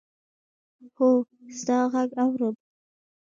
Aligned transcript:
هو! 0.95 1.09
ستا 1.59 1.77
ږغ 1.91 1.95
اورم. 2.23 2.55